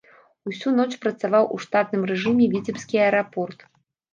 Усю 0.51 0.71
ноч 0.77 0.87
працаваў 1.03 1.45
у 1.57 1.59
штатным 1.65 2.09
рэжыме 2.13 2.45
віцебскі 2.55 2.95
аэрапорт. 3.05 3.59